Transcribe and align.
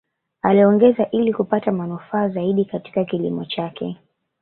Aliongeza 0.41 1.07
ili 1.11 1.33
kupata 1.33 1.71
manufaa 1.71 2.29
zaidi 2.29 2.65
Katika 2.65 3.05
kilimo 3.05 3.45
chake 3.45 3.97